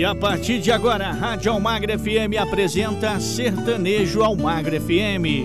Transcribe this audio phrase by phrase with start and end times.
[0.00, 5.44] E a partir de agora, a Rádio Almagre FM apresenta Sertanejo Almagre FM.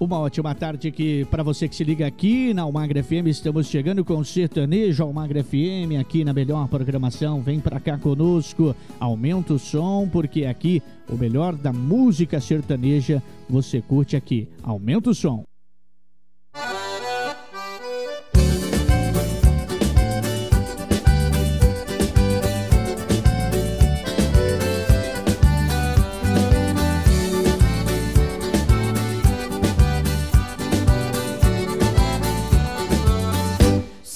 [0.00, 3.26] Uma ótima tarde aqui para você que se liga aqui na Almagre FM.
[3.26, 7.42] Estamos chegando com Sertanejo Almagre FM aqui na melhor programação.
[7.42, 13.82] Vem para cá conosco, aumenta o som, porque aqui o melhor da música sertaneja você
[13.82, 14.48] curte aqui.
[14.62, 15.44] Aumenta o som.
[16.56, 16.87] Música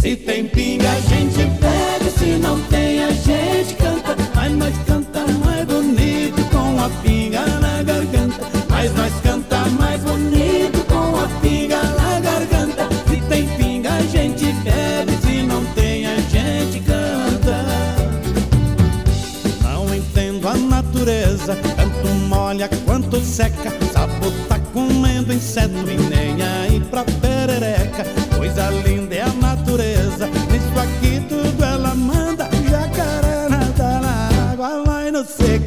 [0.03, 2.11] Se tem pinga, a gente pede.
[2.19, 4.17] Se não tem, a gente canta.
[4.35, 8.49] Mas nós canta mais bonito com a pinga na garganta.
[8.69, 12.89] Mas nós canta mais bonito com a pinga na garganta.
[13.09, 15.13] Se tem pinga, a gente bebe.
[15.25, 17.65] Se não tem, a gente canta.
[19.63, 21.57] Não entendo a natureza.
[21.77, 23.73] Tanto molha quanto seca.
[23.93, 28.05] Sapo tá comendo inseto e nem aí pra perereca.
[28.37, 29.42] Coisa linda é a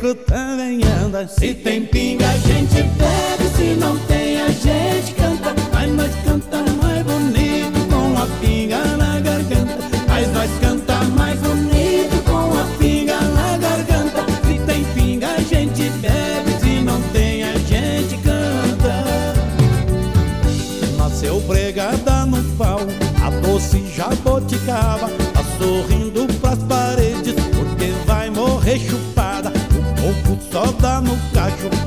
[0.05, 1.27] comigo também anda.
[1.27, 4.14] Se tem pinga, a gente bebe, se não tem.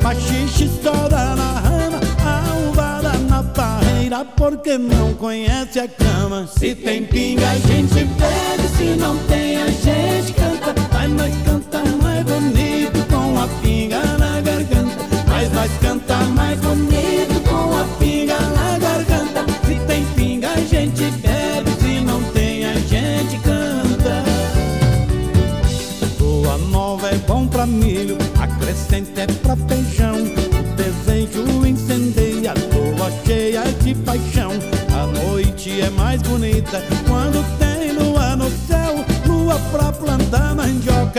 [0.09, 6.47] Machixe estoura na rama, alvada na parreira, porque não conhece a cama.
[6.47, 9.88] Se tem pinga, a gente pede, se não tem, a gente.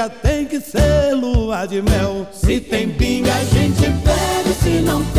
[0.07, 2.27] tem que ser lua de mel.
[2.31, 5.18] Se tem pinga, a gente bebe, se não tem.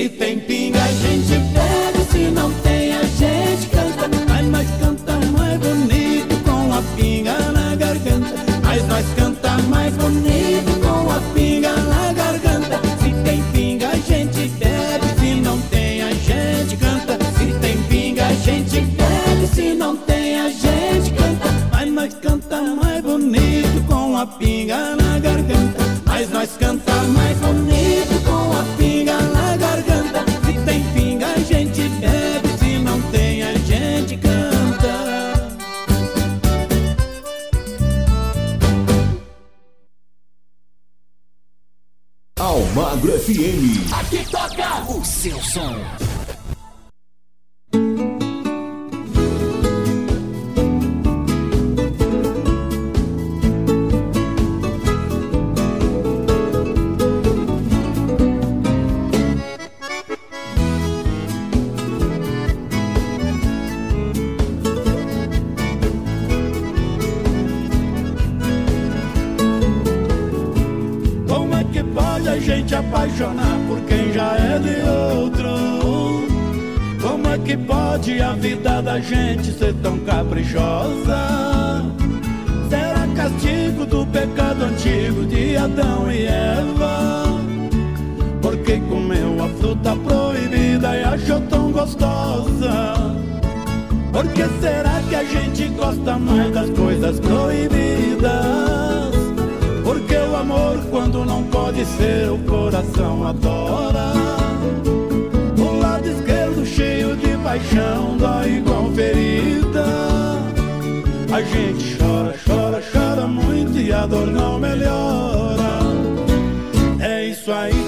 [0.00, 1.39] Se tem pinga, a gente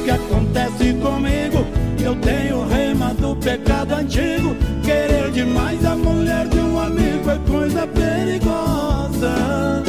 [0.05, 1.65] que acontece comigo.
[2.03, 4.57] Eu tenho rema do pecado antigo.
[4.83, 9.83] Querer demais a mulher de um amigo é coisa perigosa.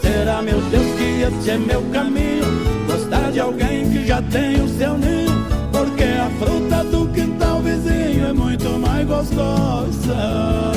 [0.00, 2.44] Será, meu Deus, que esse é meu caminho?
[2.86, 5.30] Gostar de alguém que já tem o seu ninho?
[5.72, 10.72] Porque a fruta do quintal vizinho é muito mais gostosa.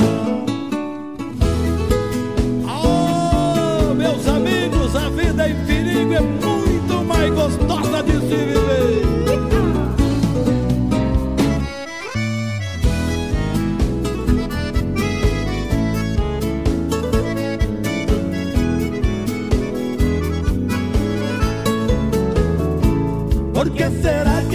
[2.66, 8.63] Oh, meus amigos, a vida em perigo é muito mais gostosa de se viver.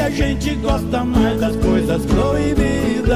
[0.10, 3.16] A gente gosta mais das coisas proibidas?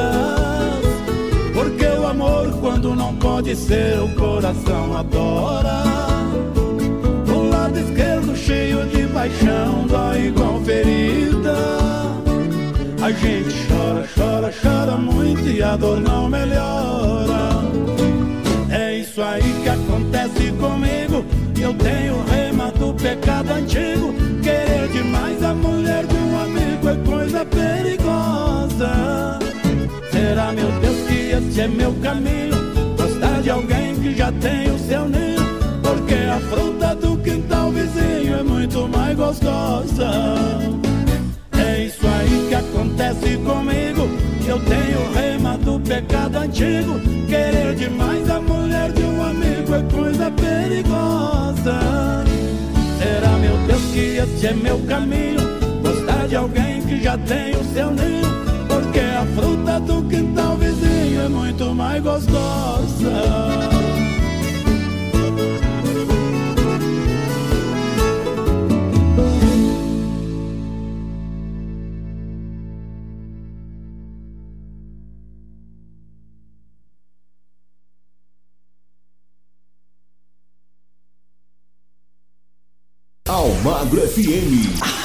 [1.51, 5.83] Porque o amor, quando não pode ser, o coração adora.
[7.35, 11.55] O lado esquerdo cheio de paixão, dói igual ferida.
[13.01, 17.63] A gente chora, chora, chora muito e a dor não melhora.
[18.69, 21.25] É isso aí que acontece comigo.
[21.59, 24.13] Eu tenho rema do pecado antigo.
[24.43, 26.12] Querer demais a mulher
[27.45, 29.39] perigosa.
[30.11, 32.55] Será, meu Deus, que esse é meu caminho?
[32.97, 35.41] Gostar de alguém que já tem o seu ninho.
[35.81, 40.11] Porque a fruta do quintal vizinho é muito mais gostosa.
[41.57, 44.09] É isso aí que acontece comigo.
[44.47, 46.99] Eu tenho rema do pecado antigo.
[47.27, 51.79] Querer demais a mulher de um amigo é coisa perigosa.
[52.97, 55.62] Será, meu Deus, que esse é meu caminho?
[56.27, 58.23] De alguém que já tem o seu ninho.
[58.67, 63.11] Porque a fruta do quintal vizinho é muito mais gostosa.
[83.27, 85.02] Almagro FM.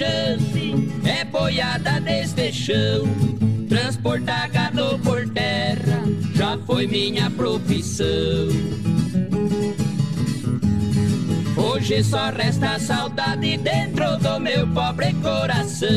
[0.00, 3.04] Verdejante, é boiada deste chão.
[3.68, 6.02] Transportar gado por terra
[6.34, 8.48] já foi minha profissão.
[11.56, 15.88] Hoje só resta saudade dentro do meu pobre coração.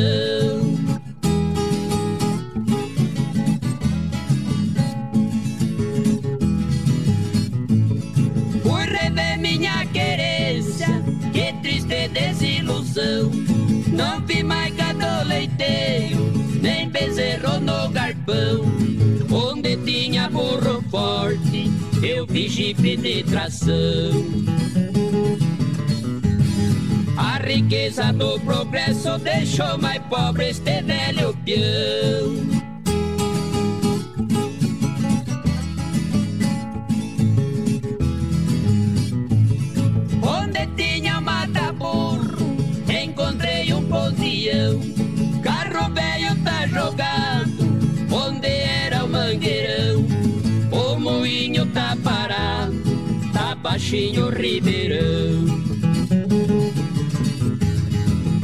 [8.61, 10.87] Fui rever minha querência,
[11.31, 13.62] que triste desilusão.
[13.93, 16.31] Não vi mais gado leiteiro,
[16.61, 18.65] nem bezerro no garpão.
[19.31, 24.11] Onde tinha burro forte, eu vi jipe de tração.
[27.17, 32.52] A riqueza do progresso deixou mais pobre este velho peão.
[46.73, 47.51] Jogado,
[48.11, 50.05] onde era o mangueirão.
[50.71, 52.81] O moinho tá parado,
[53.31, 55.63] tá baixinho o ribeirão.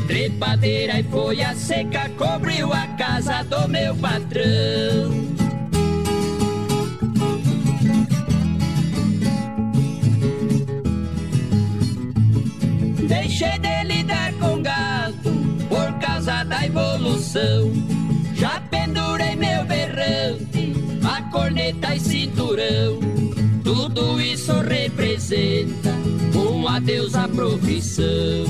[0.08, 5.30] Trepadeira e folha seca cobriu a casa do meu patrão.
[13.08, 15.32] Deixei de lidar com gato
[15.68, 17.99] por causa da evolução.
[21.03, 23.00] A corneta e cinturão.
[23.63, 25.89] Tudo isso representa
[26.36, 28.46] um adeus à profissão.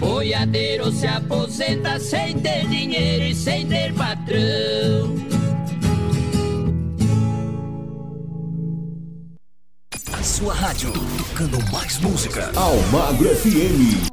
[0.00, 5.14] Boiadeiro se aposenta sem ter dinheiro e sem ter patrão.
[10.12, 12.50] A sua rádio, tocando mais música.
[12.56, 14.07] Almagro FM.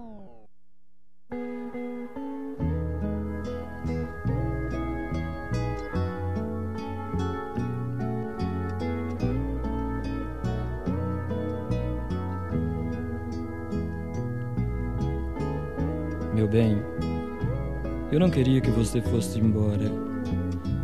[18.36, 19.90] Queria que você fosse embora.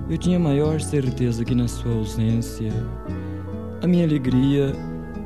[0.10, 2.72] Eu tinha maior certeza que na sua ausência
[3.84, 4.72] a minha alegria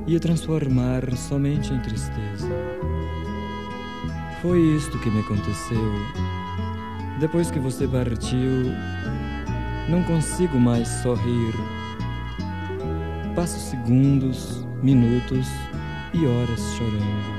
[0.08, 2.50] ia transformar somente em tristeza.
[4.42, 5.92] Foi isto que me aconteceu.
[7.20, 8.74] Depois que você partiu,
[9.88, 11.54] não consigo mais sorrir.
[13.36, 15.48] Passo segundos, minutos
[16.12, 17.36] e horas chorando.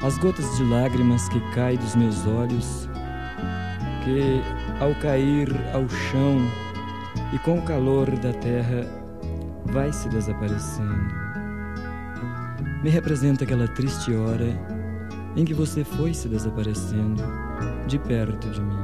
[0.00, 2.88] As gotas de lágrimas que caem dos meus olhos,
[4.04, 4.42] que
[4.80, 6.38] ao cair ao chão
[7.32, 8.86] e com o calor da terra
[9.66, 11.28] vai se desaparecendo.
[12.82, 14.46] Me representa aquela triste hora
[15.36, 17.22] em que você foi se desaparecendo
[17.86, 18.82] de perto de mim.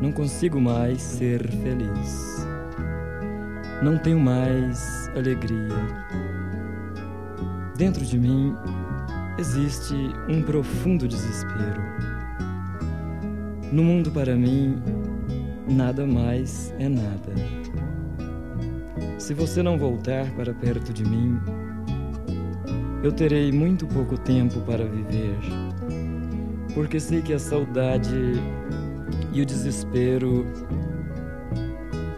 [0.00, 2.46] Não consigo mais ser feliz.
[3.82, 5.76] Não tenho mais alegria.
[7.76, 8.54] Dentro de mim
[9.38, 9.94] existe
[10.28, 11.99] um profundo desespero.
[13.72, 14.82] No mundo, para mim,
[15.68, 17.32] nada mais é nada.
[19.16, 21.38] Se você não voltar para perto de mim,
[23.04, 25.38] eu terei muito pouco tempo para viver,
[26.74, 28.32] porque sei que a saudade
[29.32, 30.44] e o desespero,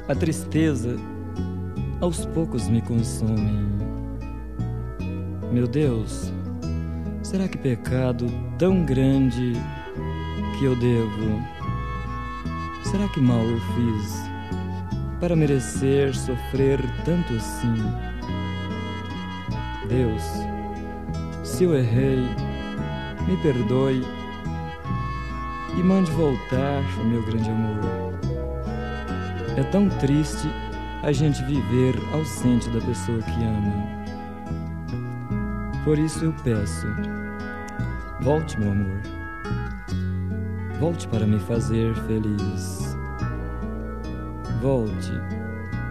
[0.09, 0.97] a tristeza,
[2.01, 3.63] aos poucos me consomem.
[5.53, 6.33] Meu Deus,
[7.23, 8.27] será que pecado
[8.59, 9.53] tão grande
[10.63, 11.43] que eu devo?
[12.85, 14.31] Será que mal eu fiz
[15.19, 17.75] para merecer sofrer tanto assim?
[19.89, 20.23] Deus,
[21.43, 22.29] se eu errei,
[23.27, 24.05] me perdoe
[25.77, 27.81] e mande voltar o meu grande amor.
[29.57, 30.47] É tão triste
[31.03, 33.85] a gente viver ausente da pessoa que ama.
[35.85, 36.87] Por isso eu peço,
[38.21, 39.22] volte, meu amor.
[40.83, 42.97] Volte para me fazer feliz.
[44.61, 45.13] Volte.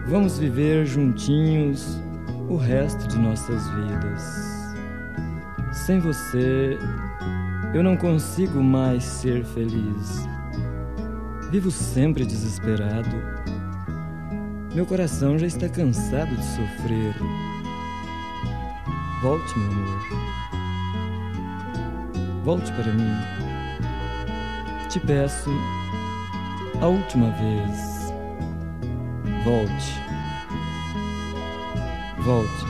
[0.06, 1.98] Vamos viver juntinhos
[2.50, 4.22] o resto de nossas vidas.
[5.72, 6.78] Sem você,
[7.72, 10.28] eu não consigo mais ser feliz.
[11.50, 13.16] Vivo sempre desesperado.
[14.74, 17.14] Meu coração já está cansado de sofrer.
[19.22, 20.02] Volte, meu amor.
[22.44, 23.41] Volte para mim.
[24.92, 25.48] Te peço
[26.82, 28.12] a última vez.
[29.42, 30.02] Volte.
[32.18, 32.66] Volte.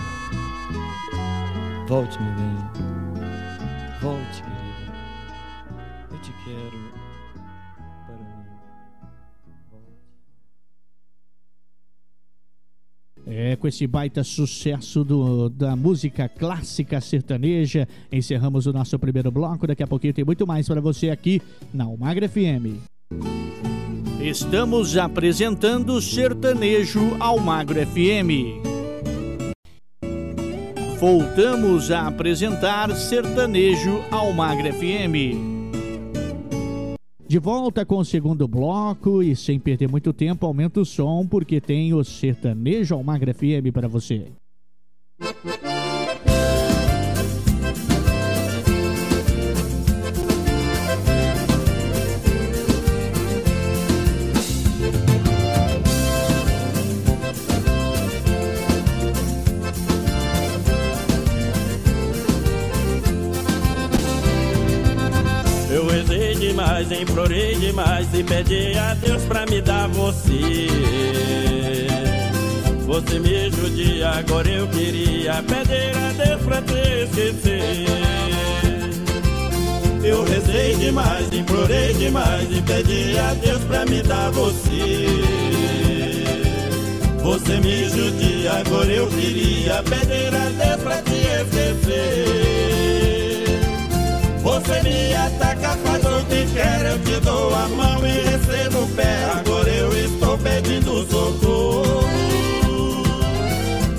[1.88, 2.61] Volte, meu bem.
[13.62, 19.68] Com esse baita sucesso do, da música clássica sertaneja, encerramos o nosso primeiro bloco.
[19.68, 21.40] Daqui a pouquinho tem muito mais para você aqui
[21.72, 22.82] na Almagra FM.
[24.20, 28.58] Estamos apresentando Sertanejo Almagro FM.
[30.98, 35.51] Voltamos a apresentar Sertanejo Almagro FM.
[37.32, 41.62] De volta com o segundo bloco e sem perder muito tempo, aumenta o som porque
[41.62, 44.30] tem o Sertanejo Almagro FM para você.
[66.82, 70.68] Demais, implorei demais e pedi a Deus pra me dar você.
[72.86, 77.86] Você me judia, agora eu queria pedir a Deus pra te esquecer.
[80.04, 85.06] Eu rezei demais, implorei demais e pedi a Deus pra me dar você.
[87.22, 92.42] Você me judia, agora eu queria pedir a Deus pra te esquecer.
[94.42, 98.88] Você me ataca, faz o que quer, eu te dou a mão e recebo o
[98.88, 99.24] pé.
[99.36, 102.02] Agora eu estou pedindo socorro.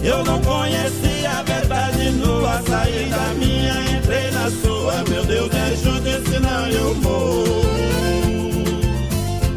[0.04, 5.02] Eu não conhecia a verdade nua, saí da minha, entrei na sua.
[5.10, 7.64] Meu Deus, me ajude, senão eu morro.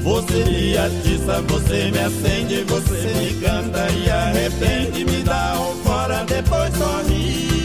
[0.05, 6.25] Você me atiça, você me acende, você me canta e arrepende, me dá um fora,
[6.25, 7.56] depois sorri.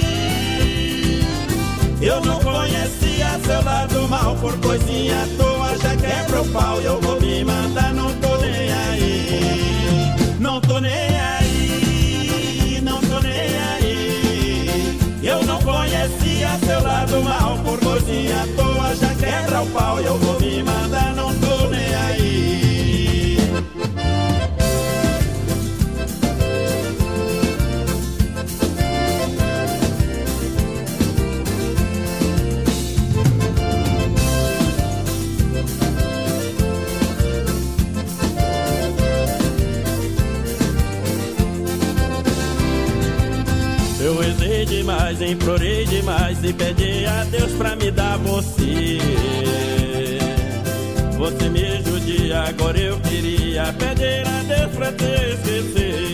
[3.41, 7.43] Seu lado mal por coisinha à toa, já quebra o pau e eu vou me
[7.43, 10.39] mandar, não tô nem aí.
[10.39, 14.99] Não tô nem aí, não tô nem aí.
[15.23, 18.60] Eu não conhecia seu lado mal por coisinha Eu
[45.25, 48.97] implorei demais e pedi a Deus pra me dar você.
[51.17, 56.11] Você me judia, agora eu queria pedir a Deus pra te esquecer.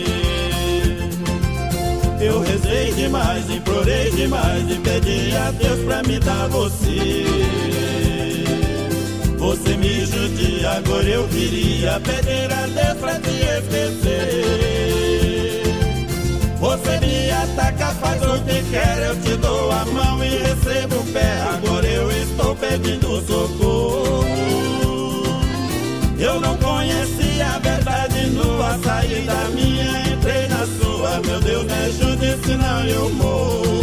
[2.20, 7.24] Eu rezei demais, implorei demais e pedi a Deus pra me dar você.
[9.38, 14.97] Você me judia, agora eu queria pedir a Deus pra te esquecer.
[16.68, 21.12] Você me ataca, faz o que quer, eu te dou a mão e recebo o
[21.14, 21.40] pé.
[21.54, 24.26] Agora eu estou pedindo socorro.
[26.18, 31.20] Eu não conhecia a verdade nua, saí da minha, entrei na sua.
[31.26, 33.78] Meu Deus, me ajude, senão eu morro.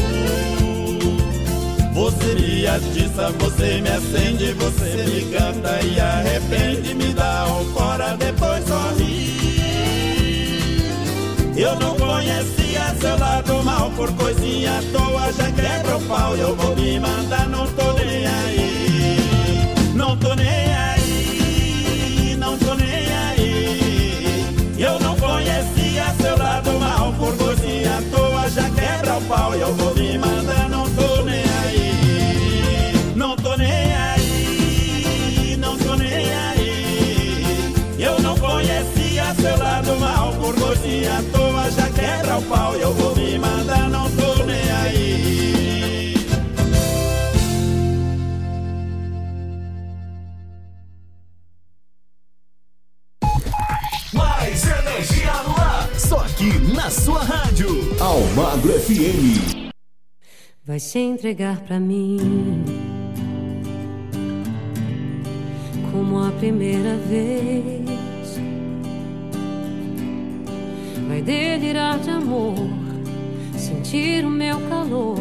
[1.92, 8.16] Você me atiça, você me acende, você me canta e arrepende, me dá um fora,
[8.16, 9.05] depois sorri.
[11.80, 16.36] Não conhecia seu lado mal, por coisinha à toa já quebra o pau.
[16.36, 20.65] Eu vou me mandar, não tô nem aí, não tô nem aí,
[56.46, 57.68] aqui na sua rádio.
[58.00, 59.72] Almagro FM.
[60.64, 62.64] Vai se entregar pra mim
[65.92, 68.40] como a primeira vez.
[71.08, 72.56] Vai delirar de amor,
[73.56, 75.18] sentir o meu calor,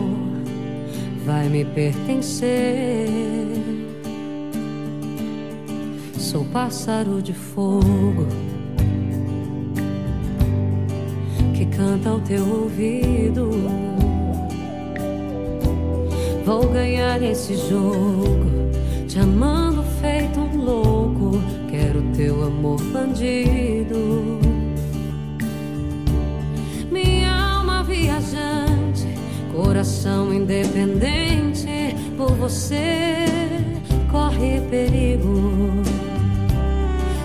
[1.24, 3.08] vai me pertencer.
[6.18, 8.43] Sou pássaro de fogo
[11.76, 13.50] canta ao teu ouvido.
[16.44, 18.70] Vou ganhar esse jogo,
[19.08, 21.40] te amando feito um louco.
[21.70, 24.38] Quero teu amor bandido.
[26.90, 29.08] Minha alma viajante,
[29.54, 31.96] coração independente.
[32.16, 33.26] Por você
[34.10, 35.82] corre perigo.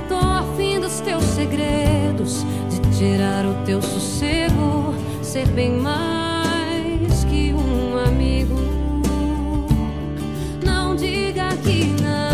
[0.08, 2.44] Tô afim dos teus segredos,
[3.00, 8.56] de tirar o teu sossego, ser bem mais que um amigo.
[10.66, 12.29] Não diga que não,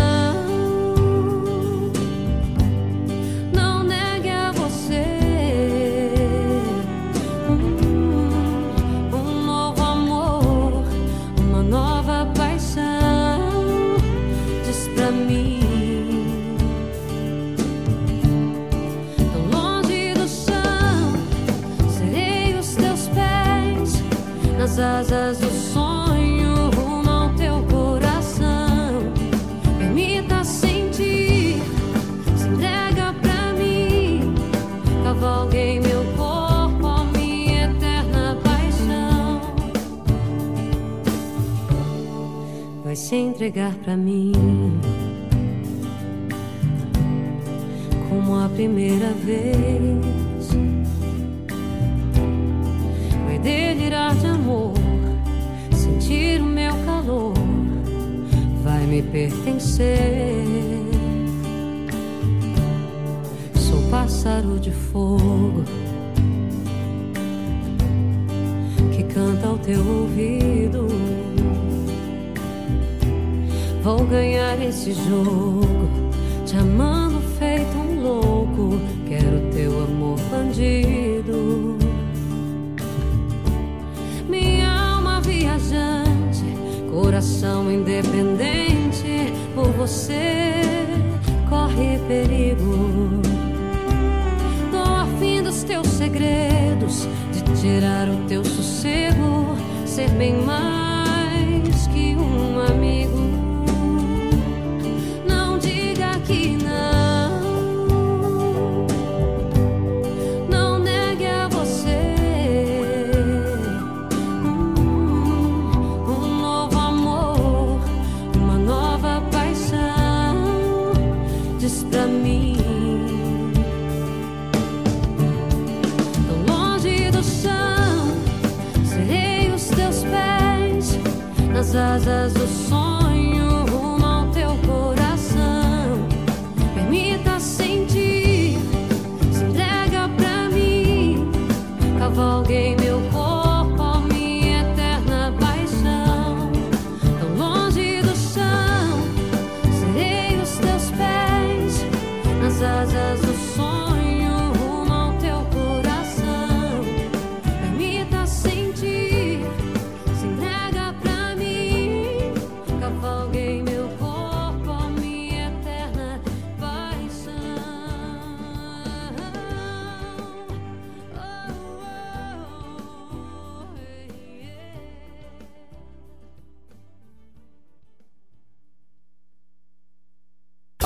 [43.46, 44.15] Entregar pra mim.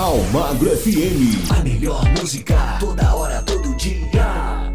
[0.01, 1.51] Almagro FM.
[1.51, 4.73] A melhor música toda hora, todo dia.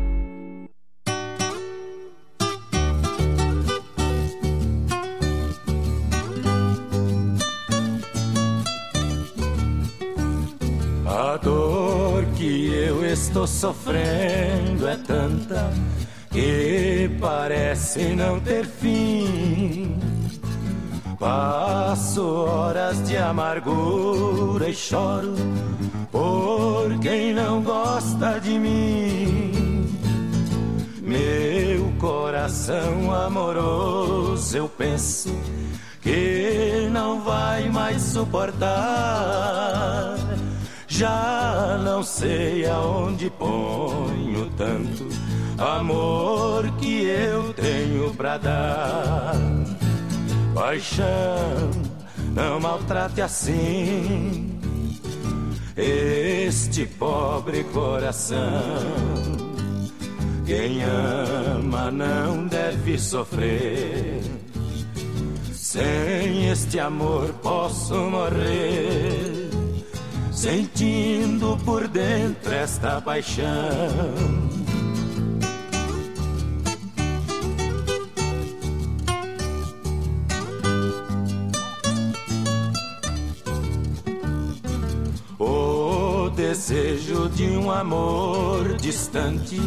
[11.07, 15.73] A dor que eu estou sofrendo é tanta
[16.29, 19.54] que parece não ter fim.
[21.25, 25.33] Passo horas de amargura e choro
[26.11, 29.89] por quem não gosta de mim.
[31.01, 35.35] Meu coração amoroso, eu penso
[35.99, 38.69] que não vai mais suportar.
[40.87, 45.07] Já não sei aonde ponho tanto
[45.57, 49.64] amor que eu tenho pra dar.
[50.55, 51.69] Paixão,
[52.33, 54.57] não maltrate assim
[55.75, 58.39] este pobre coração.
[60.45, 64.21] Quem ama não deve sofrer.
[65.51, 69.49] Sem este amor posso morrer,
[70.31, 74.64] sentindo por dentro esta paixão.
[86.95, 89.59] Desejo de um amor distante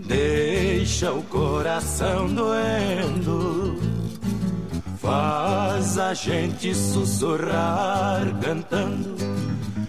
[0.00, 3.78] deixa o coração doendo.
[4.98, 9.16] Faz a gente sussurrar cantando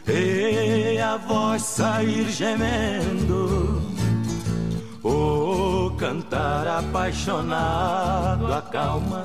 [0.07, 3.81] e a voz sair gemendo.
[5.03, 9.23] O cantar apaixonado acalma,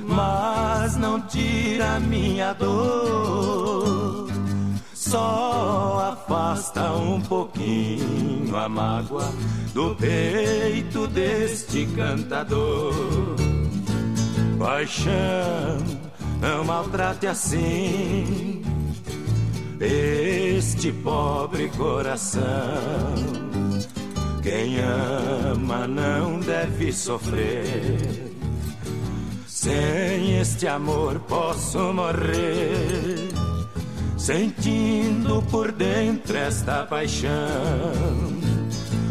[0.00, 4.33] mas não tira minha dor.
[5.14, 9.32] Só afasta um pouquinho a mágoa
[9.72, 12.92] do peito deste cantador.
[14.58, 15.78] Paixão,
[16.40, 18.60] não maltrate assim
[19.80, 22.42] este pobre coração.
[24.42, 28.34] Quem ama não deve sofrer.
[29.46, 33.28] Sem este amor posso morrer,
[34.24, 37.30] sentindo por dentro esta paixão.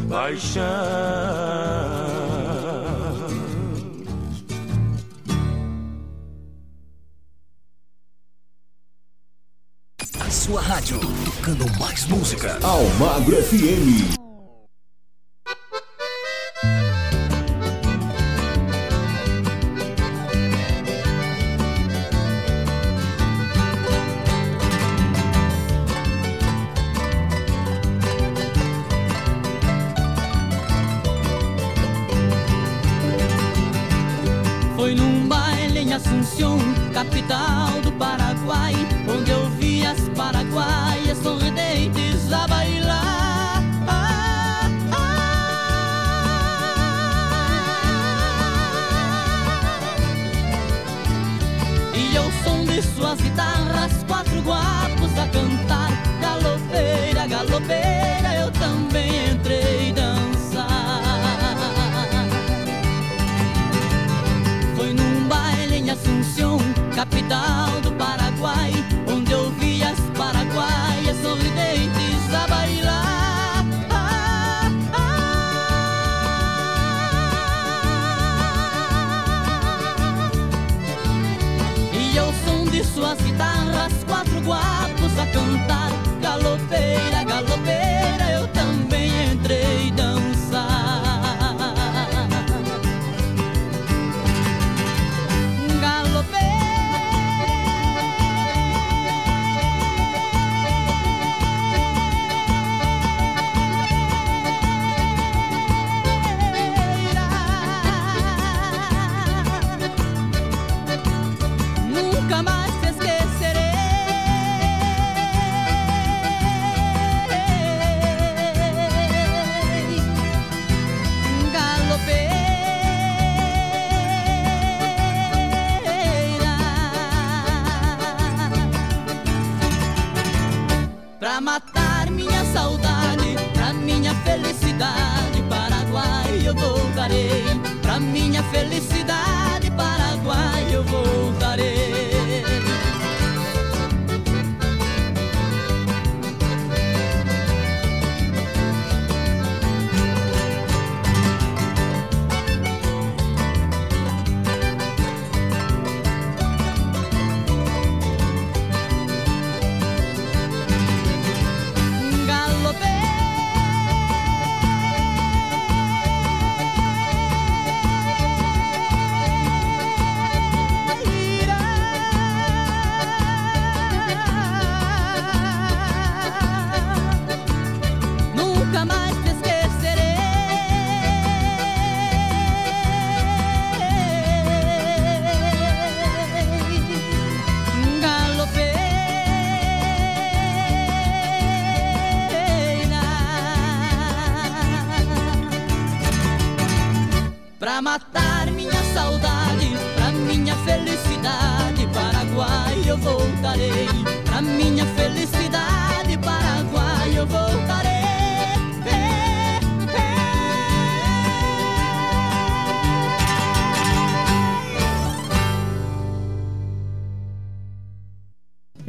[0.10, 0.64] Paixão.
[10.20, 12.58] A sua rádio, tocando mais música.
[12.64, 14.23] Almagro FM.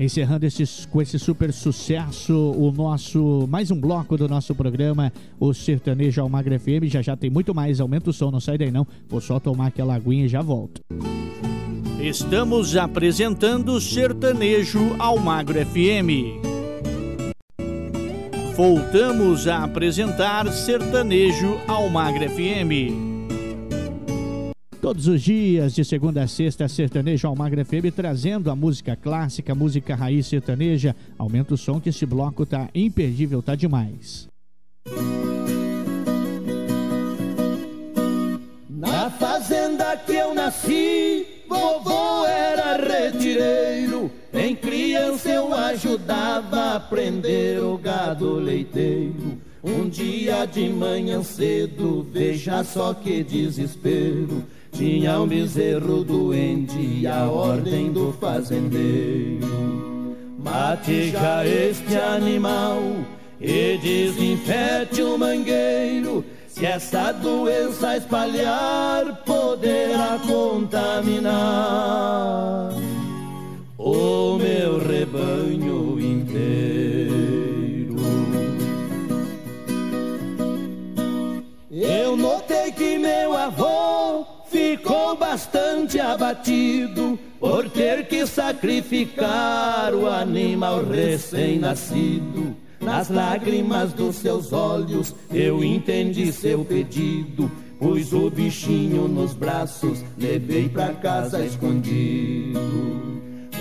[0.05, 5.55] Encerrando esses, com esse super sucesso, o nosso mais um bloco do nosso programa, o
[5.55, 6.85] Sertanejo Almagra FM.
[6.89, 7.81] Já já tem muito mais.
[7.81, 8.87] Aumenta o som, não sai daí não.
[9.09, 10.83] Vou só tomar aquela aguinha e já volto.
[11.99, 16.37] Estamos apresentando Sertanejo Almagro FM.
[18.55, 23.14] Voltamos a apresentar Sertanejo Almagro FM.
[24.85, 29.95] Todos os dias, de segunda a sexta, Sertanejo Almagra FM trazendo a música clássica, música
[29.95, 30.95] raiz sertaneja.
[31.17, 34.29] Aumenta o som que esse bloco tá imperdível, tá demais.
[38.69, 44.11] Na fazenda que eu nasci, vovô era retireiro.
[44.35, 49.39] Em criança eu ajudava a prender o gado leiteiro.
[49.63, 54.45] Um dia de manhã cedo, veja só que desespero.
[54.75, 59.47] Tinha um bezerro doente e a ordem do fazendeiro.
[60.37, 62.83] Mate já este animal
[63.41, 66.25] e desinfete o mangueiro.
[66.49, 71.33] Se essa doença espalhar, poderá contaminar
[73.79, 77.95] o meu rebanho inteiro.
[81.71, 84.34] Eu notei que meu avô
[85.17, 92.57] bastante abatido por ter que sacrificar o animal recém-nascido.
[92.81, 97.51] Nas lágrimas dos seus olhos eu entendi seu pedido.
[97.79, 102.61] Pus o bichinho nos braços, levei pra casa escondido.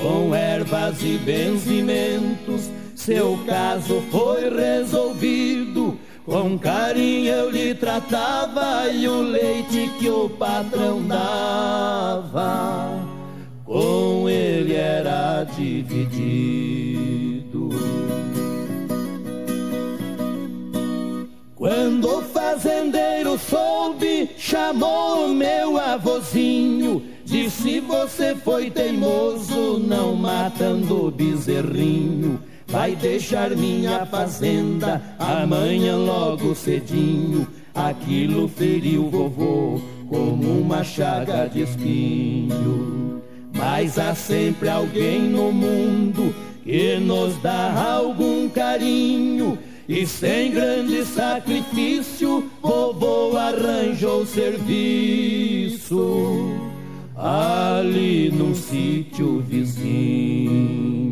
[0.02, 5.98] Com ervas e benzimentos, seu caso foi resolvido.
[6.25, 12.91] Com carinho eu lhe tratava e o leite que o patrão dava,
[13.65, 16.63] com ele era dividido.
[21.55, 27.03] Quando o fazendeiro soube, chamou o meu avôzinho.
[27.25, 32.39] Disse: Você foi teimoso, não matando o bezerrinho.
[32.73, 37.47] Vai deixar minha fazenda amanhã logo cedinho.
[37.71, 43.21] Aquilo feriu vovô como uma chaga de espinho.
[43.55, 46.33] Mas há sempre alguém no mundo
[46.63, 49.55] que nos dá algum carinho.
[49.88, 55.43] E sem grande sacrifício, vovô arranjou serviço
[57.15, 61.03] ali num sítio vizinho.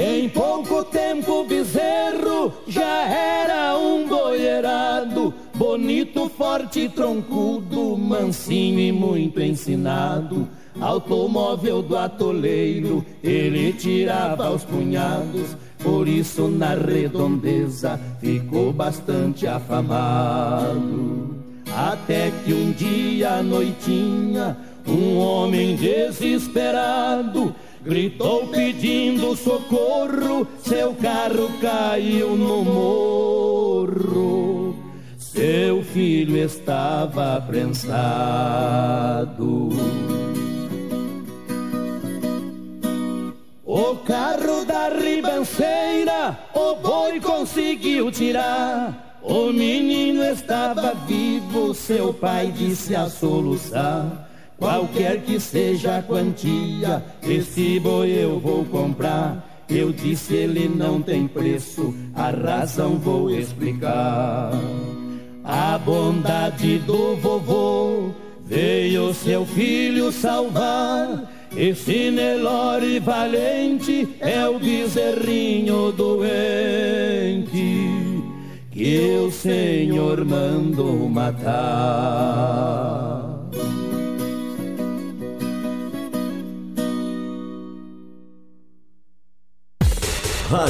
[0.00, 10.48] Em pouco tempo bezerro já era um boiarado, bonito, forte, troncudo, mansinho e muito ensinado.
[10.80, 21.34] Automóvel do atoleiro, ele tirava aos punhados, por isso na redondeza ficou bastante afamado.
[21.76, 24.56] Até que um dia à noitinha,
[24.86, 27.52] um homem desesperado
[27.88, 34.28] gritou pedindo socorro, seu carro caiu no morro.
[35.16, 38.50] Seu filho estava prensado.
[43.64, 49.18] O carro da ribanceira, o boi conseguiu tirar.
[49.22, 54.27] O menino estava vivo, seu pai disse a soluçar.
[54.58, 59.64] Qualquer que seja a quantia, esse boi eu vou comprar.
[59.68, 64.50] Eu disse ele não tem preço, a razão vou explicar.
[65.44, 68.10] A bondade do vovô
[68.44, 71.30] veio seu filho salvar.
[71.56, 77.38] Esse Nelore valente é o bezerrinho doente
[78.70, 82.38] que o Senhor mandou matar.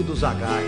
[0.00, 0.64] Tempo do Zagai.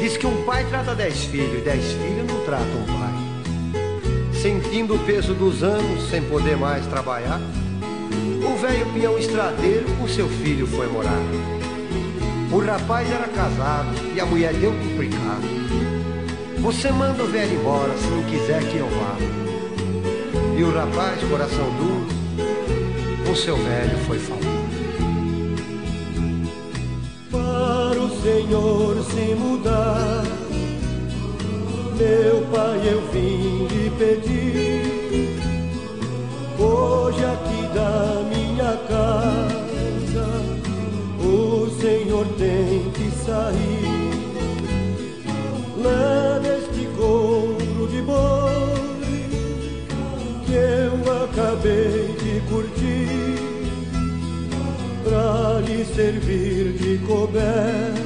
[0.00, 4.40] Diz que um pai trata dez filhos dez filhos não tratam um pai.
[4.40, 7.40] Sentindo o peso dos anos, sem poder mais trabalhar,
[8.42, 11.20] o velho peão estradeiro com seu filho foi morar.
[12.50, 15.60] O rapaz era casado e a mulher deu complicado.
[16.60, 19.16] Você manda o velho embora se não quiser que eu vá.
[20.58, 22.06] E o rapaz, coração duro,
[23.26, 24.49] com seu velho foi falar.
[28.30, 30.22] Senhor se mudar.
[31.98, 35.36] Meu Pai, eu vim lhe pedir,
[36.56, 40.28] hoje aqui da minha casa,
[41.18, 44.12] o Senhor tem que sair.
[45.82, 49.10] Lá neste couro de boi
[50.46, 53.40] que eu acabei de curtir,
[55.02, 57.99] pra lhe servir de coberto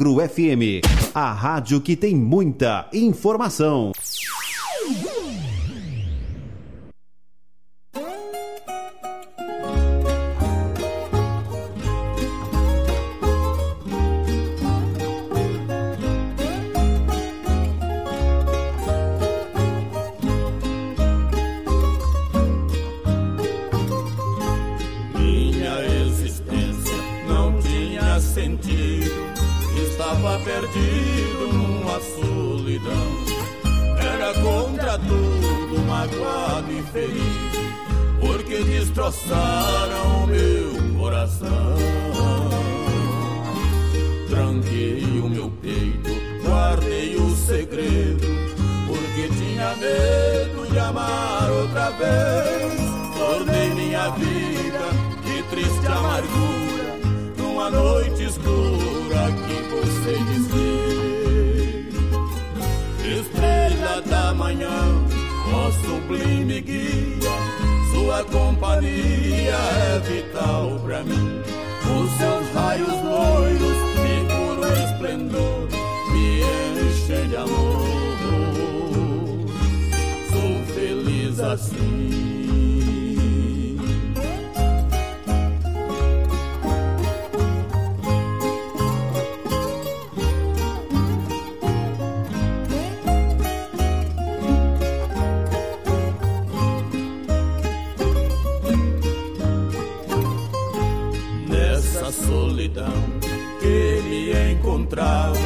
[0.00, 0.80] Almagro FM,
[1.14, 3.92] a rádio que tem muita informação.
[36.00, 37.60] Magoado e ferido,
[38.20, 41.76] porque destroçaram meu coração.
[44.28, 46.10] Tranquei o meu peito,
[46.42, 48.26] guardei o segredo,
[48.86, 52.80] porque tinha medo de amar outra vez.
[53.18, 54.88] Tornei minha vida
[55.22, 56.98] de triste amargura
[57.36, 60.80] numa noite escura que você desfez.
[63.20, 65.09] Estrela da manhã,
[65.52, 67.30] ó sublime guia,
[67.92, 71.40] sua companhia é vital pra mim.
[71.82, 75.68] Os seus raios loiros de puro esplendor
[76.12, 77.86] me enchem de amor.
[80.30, 82.29] Sou feliz assim.
[102.70, 102.92] Solidão
[103.60, 105.36] que me encontrava,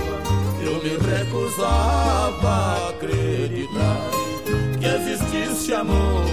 [0.63, 4.11] eu me recusava a acreditar
[4.79, 6.25] que existisse amor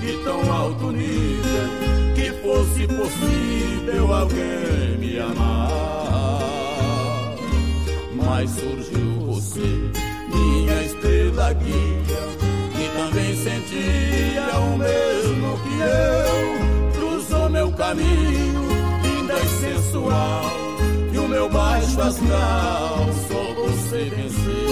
[0.00, 1.68] de tão alto nível
[2.14, 6.40] que fosse possível alguém me amar.
[8.14, 9.90] Mas surgiu você,
[10.32, 12.22] minha estrela guia,
[12.74, 16.98] que também sentia o mesmo que eu.
[16.98, 18.83] Cruzou meu caminho,
[19.64, 20.50] sensual,
[21.12, 24.64] e o meu baixo astral só você venceu.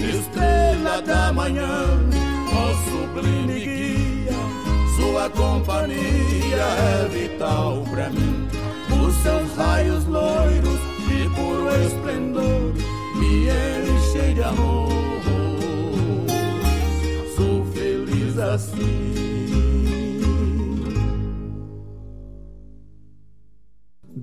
[0.00, 1.68] Estrela da manhã,
[2.52, 4.36] ó sublime guia,
[4.96, 8.48] sua companhia é vital pra mim.
[9.04, 12.72] Os seus raios loiros de puro esplendor
[13.16, 14.88] me enchem de amor.
[17.36, 19.31] Sou feliz assim.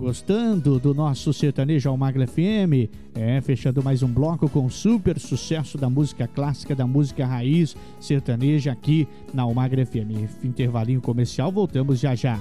[0.09, 2.89] Gostando do nosso sertanejo Almagra FM?
[3.13, 8.71] É, fechando mais um bloco com super sucesso da música clássica, da música raiz sertaneja
[8.71, 10.27] aqui na Almagra FM.
[10.43, 12.39] Intervalinho comercial, voltamos já já.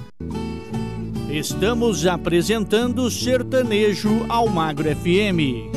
[1.29, 5.69] Estamos apresentando Sertanejo Almagro FM.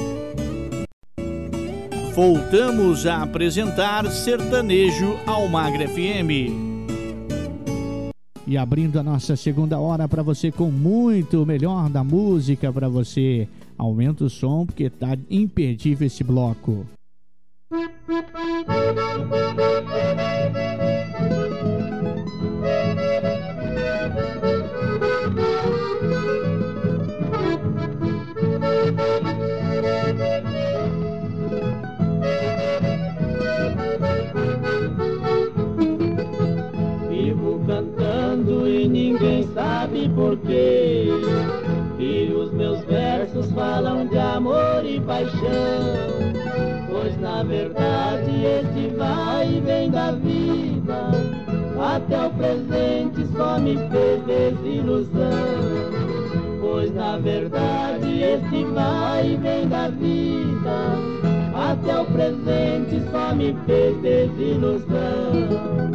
[2.15, 6.72] Voltamos a apresentar Sertanejo Almagro FM
[8.47, 13.49] e abrindo a nossa segunda hora para você com muito melhor da música para você.
[13.79, 16.87] Aumenta o som porque tá imperdível esse bloco.
[45.13, 46.33] Paixão.
[46.91, 51.11] Pois na verdade esse vai e vem da vida.
[51.79, 55.31] Até o presente só me fez desilusão.
[56.61, 60.97] Pois na verdade esse vai e vem da vida.
[61.55, 65.92] Até o presente só me fez desilusão.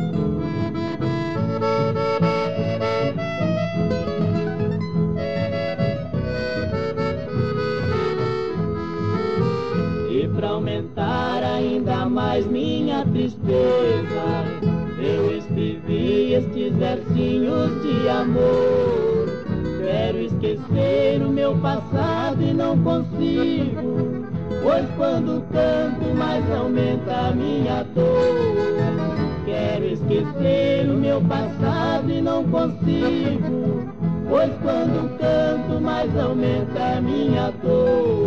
[16.77, 19.43] Versinhos de amor.
[19.79, 24.27] Quero esquecer o meu passado e não consigo.
[24.63, 29.45] Pois quando canto mais aumenta a minha dor.
[29.45, 33.87] Quero esquecer o meu passado e não consigo.
[34.29, 38.26] Pois quando canto mais aumenta a minha dor.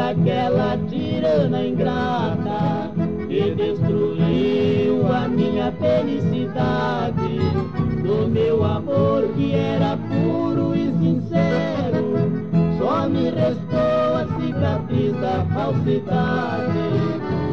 [0.00, 2.90] Daquela tirana ingrata
[3.28, 7.38] que destruiu a minha felicidade,
[8.02, 12.14] do meu amor que era puro e sincero.
[12.78, 16.88] Só me restou a cicatriz da falsidade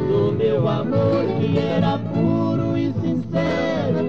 [0.08, 4.08] do meu amor que era puro e sincero.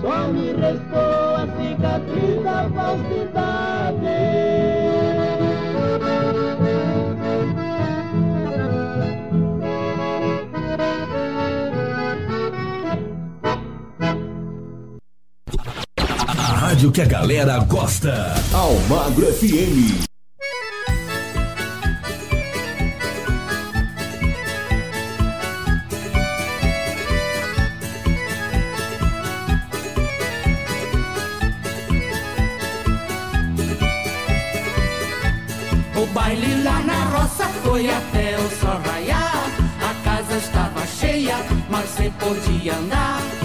[0.00, 3.79] Só me restou a cicatriz da falsidade.
[16.80, 18.34] Rádio que a galera gosta.
[18.54, 20.08] Almagro FM.
[37.62, 39.50] foi até o sol raiar.
[39.82, 41.36] A casa estava cheia,
[41.68, 43.39] mas você podia andar.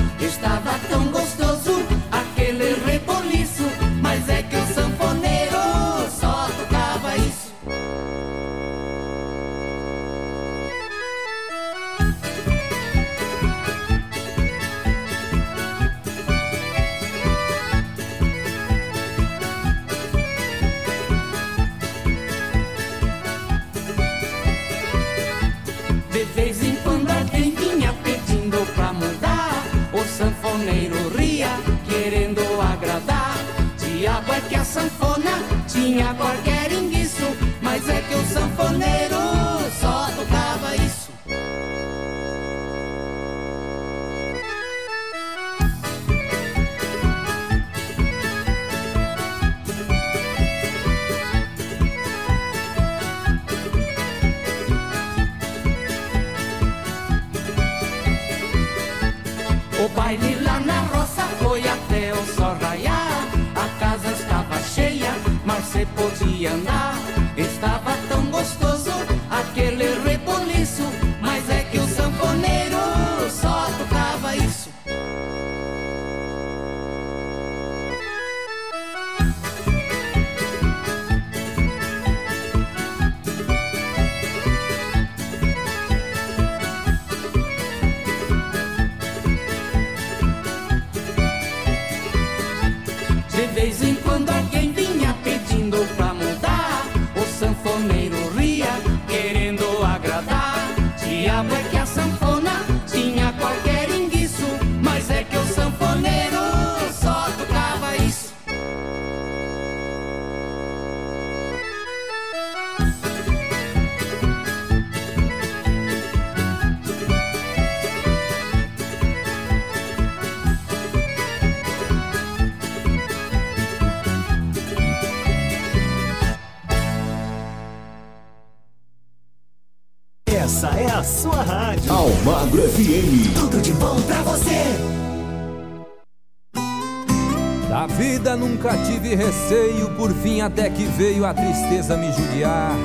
[140.06, 142.76] Por fim até que veio a tristeza me judiar.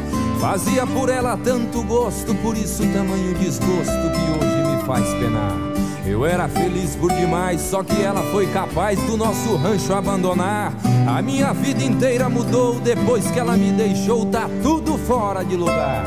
[0.40, 5.54] Fazia por ela tanto gosto, por isso tamanho desgosto que hoje me faz penar.
[6.06, 10.72] Eu era feliz por demais, só que ela foi capaz do nosso rancho abandonar.
[11.06, 16.06] A minha vida inteira mudou depois que ela me deixou, tá tudo fora de lugar.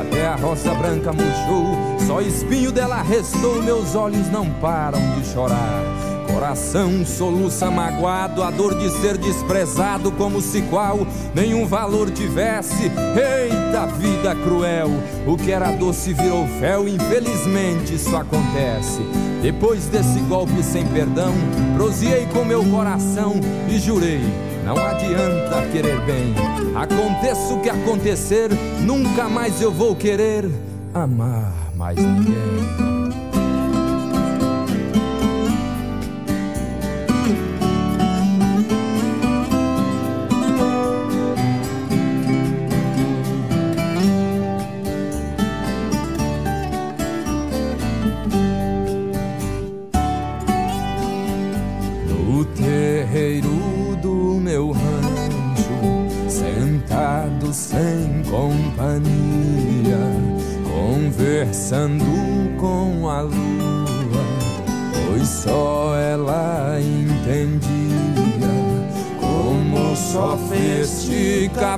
[0.00, 5.97] Até a rosa branca murchou, só espinho dela restou, meus olhos não param de chorar.
[6.38, 12.84] Coração soluça magoado, a dor de ser desprezado, como se qual nenhum valor tivesse.
[12.84, 14.88] Eita vida cruel,
[15.26, 19.00] o que era doce virou fel, infelizmente isso acontece.
[19.42, 21.34] Depois desse golpe sem perdão,
[21.74, 23.34] proseei com meu coração
[23.68, 24.22] e jurei.
[24.64, 26.36] Não adianta querer bem,
[26.76, 28.50] aconteça o que acontecer,
[28.86, 30.48] nunca mais eu vou querer
[30.94, 32.87] amar mais ninguém.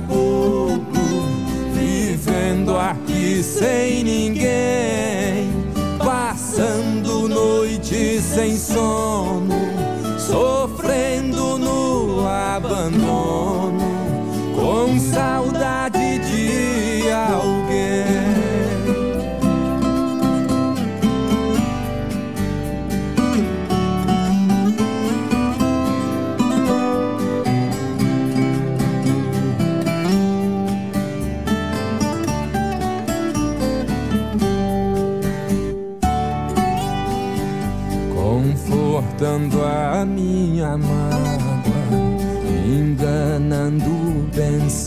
[0.01, 0.81] Caboclo,
[1.73, 4.90] vivendo aqui sem ninguém,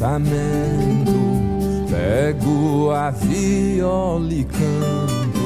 [0.05, 1.25] pensamento.
[1.89, 5.41] Pego a viola e canto,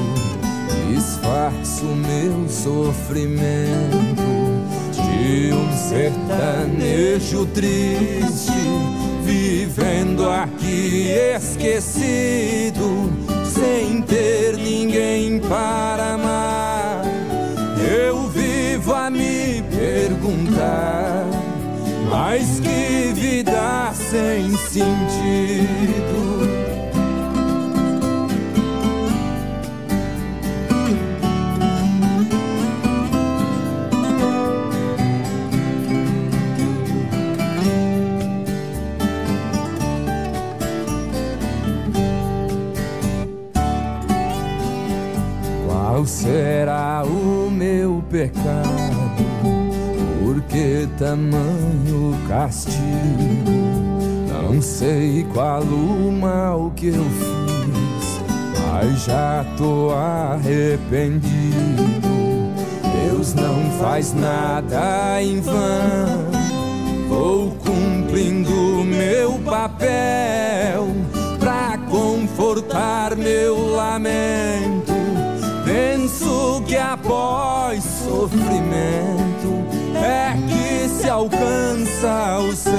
[0.88, 3.98] disfarço meu sofrimento
[4.92, 8.52] de um sertanejo triste,
[9.24, 13.12] vivendo aqui esquecido,
[13.44, 17.02] sem ter ninguém para amar.
[17.78, 21.26] Eu vivo a me perguntar,
[22.11, 23.47] mas que vida
[23.99, 25.88] sem sentido.
[45.66, 49.18] Qual será o meu pecado?
[50.22, 53.78] Por que tamanho castigo?
[54.51, 58.20] Não sei qual o mal que eu fiz,
[58.57, 61.84] mas já tô arrependido.
[63.05, 65.53] Deus não faz nada em vão.
[67.11, 70.88] Vou cumprindo meu papel
[71.38, 74.94] pra confortar meu lamento.
[75.66, 82.78] Penso que após sofrimento é que se alcança o céu.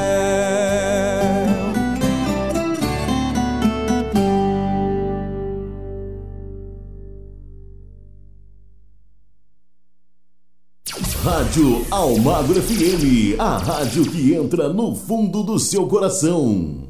[11.23, 16.88] Rádio Almagro FM, a rádio que entra no fundo do seu coração.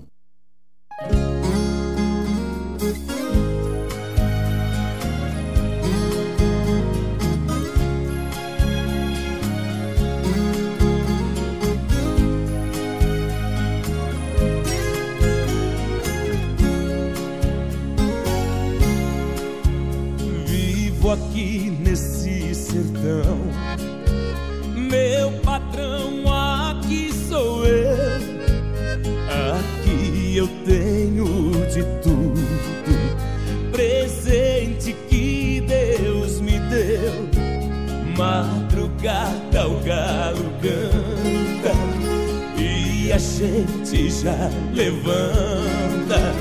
[43.39, 46.33] Gente já levanta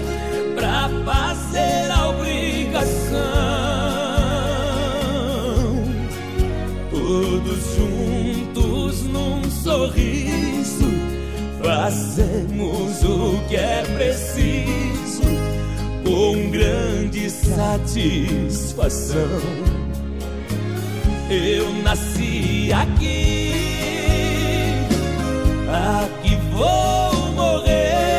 [0.57, 3.18] pra fazer a obrigação.
[6.90, 10.90] Todos juntos num sorriso,
[11.62, 15.22] fazemos o que é preciso
[16.05, 19.18] com grande satisfação.
[21.30, 23.53] Eu nasci aqui,
[25.68, 28.18] aqui vou morrer.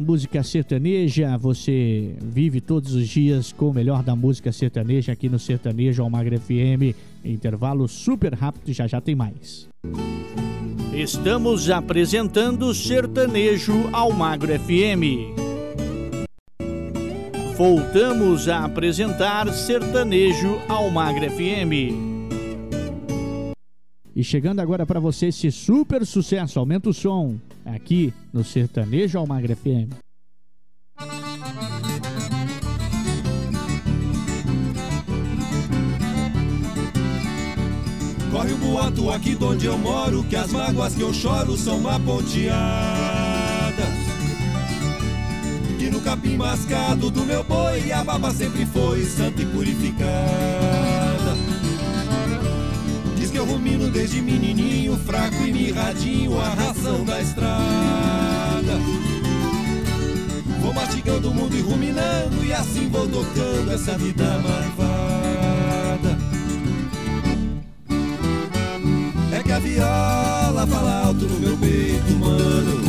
[0.00, 5.28] A música sertaneja, você vive todos os dias com o melhor da música sertaneja aqui
[5.28, 6.96] no Sertanejo Almagra FM.
[7.22, 9.68] Intervalo super rápido, já já tem mais.
[10.94, 15.36] Estamos apresentando Sertanejo Almagro FM.
[17.58, 22.09] Voltamos a apresentar Sertanejo Almagro FM.
[24.20, 29.56] E chegando agora para você esse super sucesso, aumenta o som, aqui no Sertanejo Almagra
[29.56, 29.94] FM.
[38.30, 41.80] Corre o boato aqui de onde eu moro Que as mágoas que eu choro são
[41.80, 42.54] maponteadas
[45.78, 50.79] Que no capim mascado do meu boi A baba sempre foi santa e purificada
[53.40, 57.50] eu rumino desde menininho Fraco e mirradinho a ração da estrada
[60.60, 66.18] Vou mastigando o mundo e ruminando E assim vou tocando essa vida marvada
[69.32, 72.80] É que a viola fala alto no meu peito, mano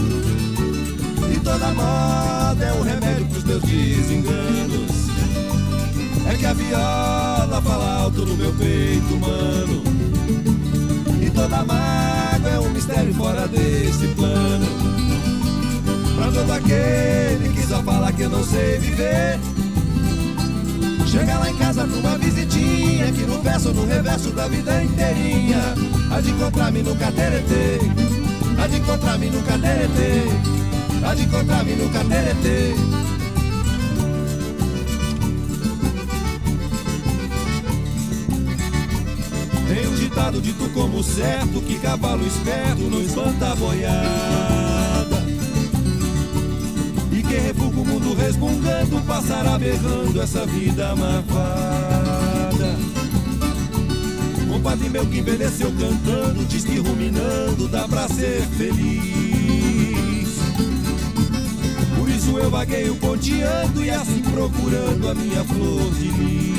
[1.34, 4.91] E toda moda é um remédio pros meus desenganos.
[6.30, 9.90] É que a viola fala alto no meu peito, mano.
[11.41, 14.67] Toda mágoa é um mistério fora desse plano.
[16.15, 19.39] Pra todo aquele que só fala que eu não sei viver.
[21.07, 25.73] Chega lá em casa pra uma visitinha Que no verso, no reverso da vida inteirinha
[26.09, 27.79] Há de encontrar-me no cateretê
[28.57, 30.23] Há de encontrar-me no cateretê
[31.05, 33.01] Há de encontrar-me no cateretê
[40.12, 45.22] ditado dito como certo Que cavalo esperto não espanta a boiada.
[47.12, 52.76] E quem refuga o mundo resmungando Passará berrando essa vida marvada
[54.49, 60.30] Compadre meu que envelheceu cantando Diz que ruminando dá pra ser feliz.
[61.97, 66.51] Por isso eu vagueio ponteando E assim procurando a minha flor de lis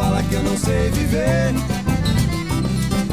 [0.00, 1.54] fala que eu não sei viver.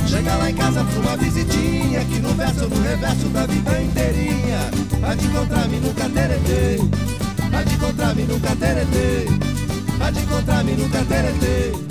[0.08, 3.82] Chega lá em casa pra uma visitinha Que no verso ou no reverso da vida
[3.82, 4.72] inteirinha
[5.04, 6.80] Há de encontrar-me no cateretê
[7.54, 9.26] Há de encontrar-me no cateretê
[10.00, 11.87] Há de encontrar-me no cateretê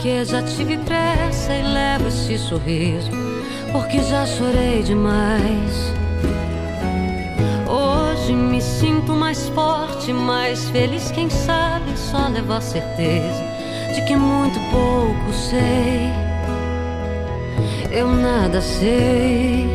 [0.00, 3.10] porque já tive pressa e levo esse sorriso
[3.70, 5.92] porque já chorei demais.
[7.68, 13.44] Hoje me sinto mais forte, mais feliz, quem sabe só levo a certeza
[13.94, 16.08] de que muito pouco sei.
[17.90, 19.68] Eu nada sei.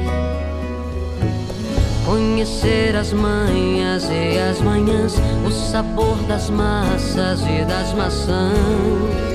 [2.04, 9.35] Conhecer as manhas e as manhãs, o sabor das massas e das maçãs.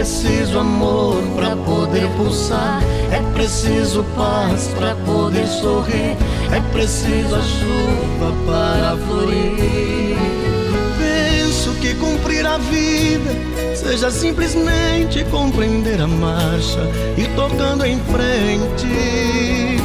[0.00, 2.82] Preciso amor pra poder pulsar.
[3.12, 6.16] É preciso paz pra poder sorrir.
[6.50, 10.16] É preciso a chuva para florir.
[10.98, 13.30] Penso que cumprir a vida
[13.74, 16.80] seja simplesmente compreender a marcha
[17.18, 19.82] e tocando em frente.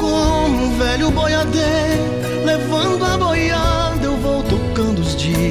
[0.00, 3.35] Como um velho boiadeiro, levando a boiada,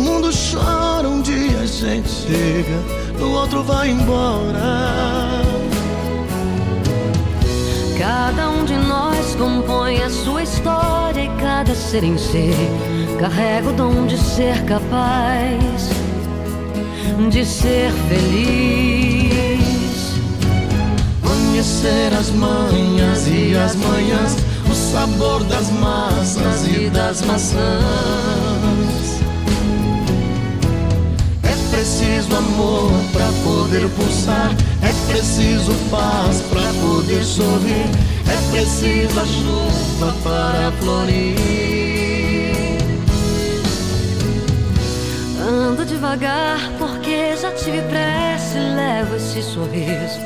[0.00, 5.42] Mundo chora um dia, a gente chega o outro vai embora.
[7.98, 12.50] Cada um de nós compõe a sua história e cada ser em si
[13.18, 15.90] carrega o dom de ser capaz
[17.28, 19.40] de ser feliz.
[21.22, 24.36] Conhecer as manhas e as manhãs,
[24.70, 28.49] o sabor das massas e das maçãs
[32.00, 34.50] preciso amor para poder pulsar,
[34.82, 37.84] é preciso paz para poder sorrir,
[38.26, 41.36] é preciso a chuva para florir.
[45.46, 50.20] Ando devagar porque já tive pressa e levo esse sorriso,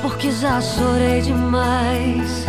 [0.00, 2.46] porque já chorei demais.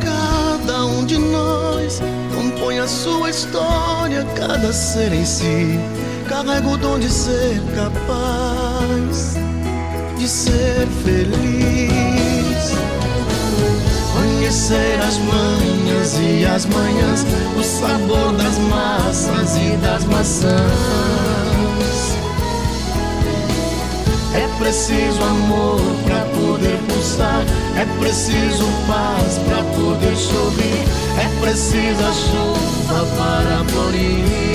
[0.00, 2.00] Cada um de nós
[2.32, 5.80] compõe a sua história, cada ser em si
[6.34, 9.36] carrego o dom de ser capaz
[10.18, 12.74] de ser feliz.
[14.12, 17.24] Conhecer as manhas e as manhãs,
[17.56, 20.54] o sabor das massas e das maçãs.
[24.34, 27.44] É preciso amor para poder pulsar,
[27.76, 30.84] é preciso paz para poder sorrir,
[31.16, 34.53] é preciso chuva para florir.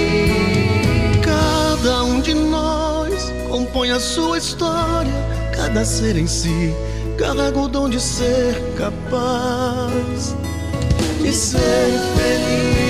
[2.30, 5.12] De nós compõe a sua história,
[5.52, 6.72] cada ser em si
[7.18, 10.36] carrega o dom de ser capaz
[11.24, 12.89] de ser feliz.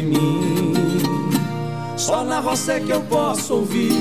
[0.00, 0.72] De mim.
[1.96, 3.92] Só na roça é que eu posso ouvir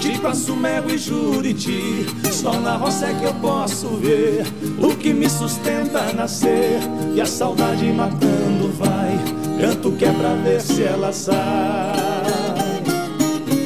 [0.00, 2.06] De Mel e Juriti.
[2.30, 4.46] Só na roça é que eu posso ver
[4.80, 6.78] O que me sustenta nascer.
[7.14, 9.18] E a saudade matando vai
[9.60, 11.36] Canto que é pra ver se ela sai.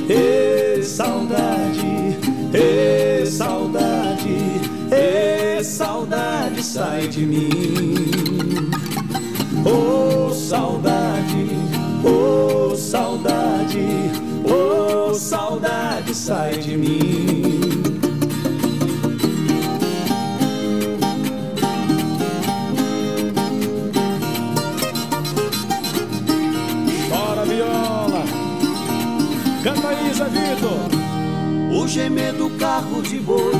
[0.09, 2.19] E saudade,
[2.53, 8.12] e saudade E saudade sai de mim
[16.33, 17.61] sai de mim.
[27.11, 28.25] Chora viola,
[29.63, 30.89] canta Isa Vitor.
[31.79, 33.53] O gemer do carro de boi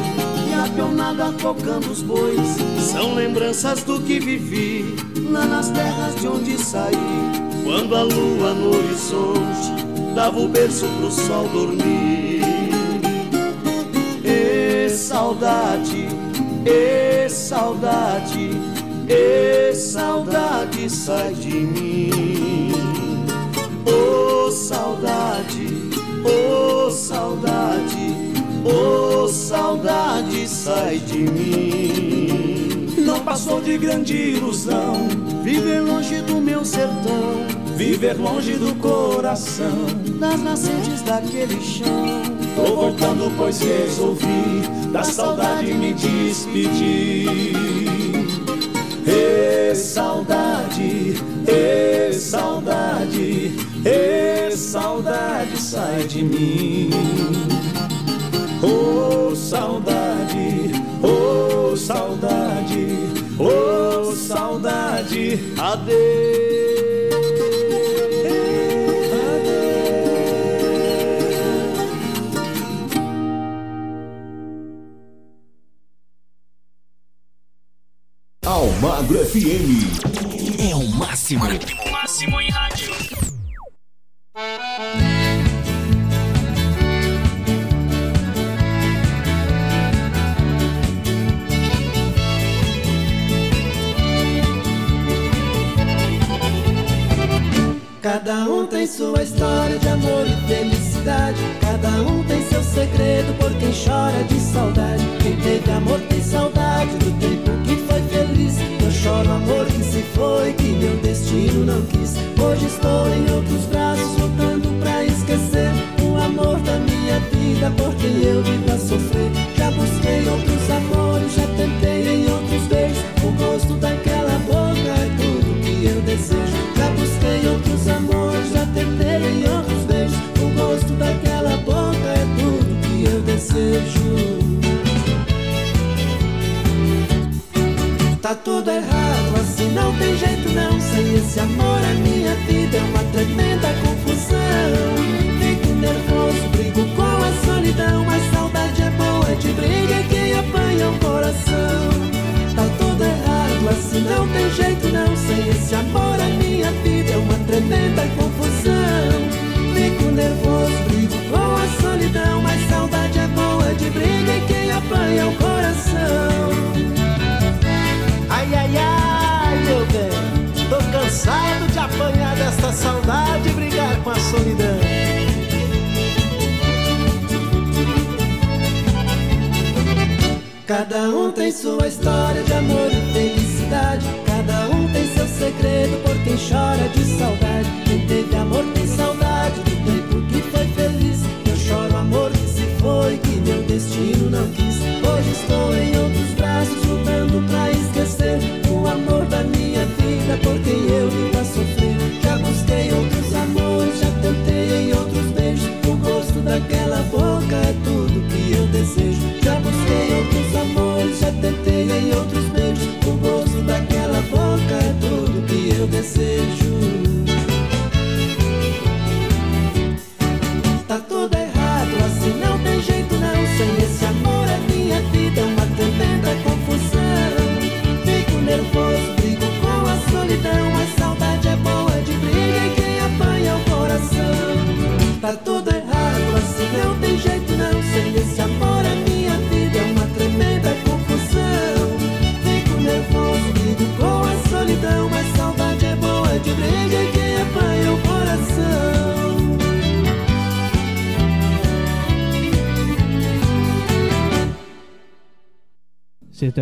[0.49, 4.97] e a pionada tocando os bois são lembranças do que vivi
[5.31, 6.97] lá nas terras de onde saí.
[7.65, 12.42] Quando a lua no horizonte dava o berço pro sol dormir.
[15.23, 16.09] Saudade,
[16.67, 18.51] e saudade,
[19.09, 22.73] e saudade sai de mim.
[23.87, 25.69] Oh saudade,
[26.25, 33.05] oh saudade, oh saudade sai de mim.
[33.07, 35.07] Não passou de grande ilusão
[35.45, 39.87] viver longe do meu sertão Viver longe do coração
[40.21, 42.23] Das nascentes daquele chão
[42.55, 44.63] Tô voltando pois resolvi
[44.93, 47.29] Da saudade me despedir
[49.05, 50.13] E saudade
[50.73, 51.15] saudade,
[51.47, 53.53] e saudade,
[53.85, 56.91] e saudade sai de mim.
[58.63, 60.71] Oh saudade,
[61.03, 62.97] oh saudade,
[63.39, 66.52] oh saudade, adeus.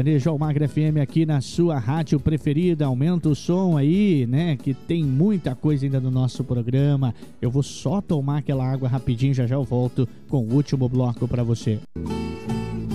[0.00, 2.86] Sertanejo Almagra FM aqui na sua rádio preferida.
[2.86, 4.56] Aumenta o som aí, né?
[4.56, 7.14] Que tem muita coisa ainda no nosso programa.
[7.40, 11.28] Eu vou só tomar aquela água rapidinho, já já eu volto com o último bloco
[11.28, 11.78] para você.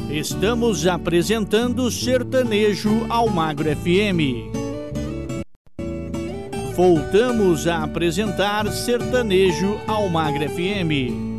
[0.10, 4.50] Estamos apresentando Sertanejo Almagro FM.
[6.76, 11.35] Voltamos a apresentar Sertanejo Almagro FM.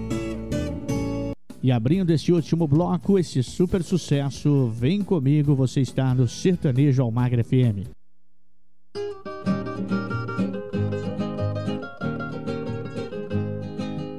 [1.67, 7.43] E abrindo esse último bloco, esse super sucesso, vem comigo, você está no Sertanejo Almagra
[7.43, 7.91] FM.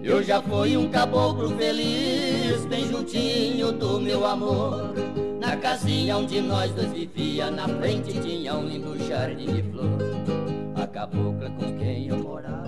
[0.03, 4.93] Eu já fui um caboclo feliz, bem juntinho do meu amor.
[5.39, 9.99] Na casinha onde nós dois vivia, na frente tinha um lindo jardim de flor.
[10.75, 12.67] A cabocla com quem eu morava,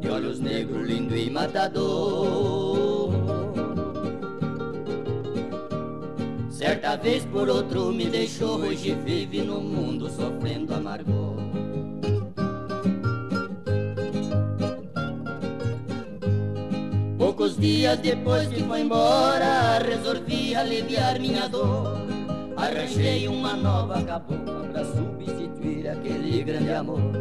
[0.00, 2.97] de olhos negros, lindo e matador.
[6.58, 11.36] Certa vez por outro me deixou, hoje vive no mundo sofrendo amargor.
[17.16, 21.96] Poucos dias depois que foi embora, resolvi aliviar minha dor.
[22.56, 27.12] Arranjei uma nova cabocla pra substituir aquele grande amor.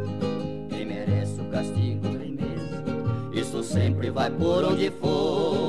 [0.68, 5.66] Quem merece o castigo tem mesmo, isso sempre vai por onde for.